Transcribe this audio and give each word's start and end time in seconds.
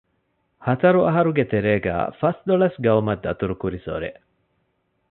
ހަތަރު 0.67 0.99
އަަހަރުގެ 1.05 1.43
ތެރޭގައި 1.51 2.05
ފަސްދޮޅަސް 2.19 2.77
ގައުމަށް 2.83 3.23
ދަތުރު 3.25 3.55
ކުރި 3.61 3.79
ސޮރެއް 3.85 4.19